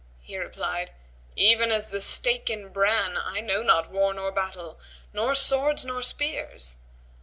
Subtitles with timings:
[0.23, 0.93] He replied,
[1.35, 4.79] "Even as the stake in bran, I know not war nor battle,
[5.13, 6.75] nor swords nor spears."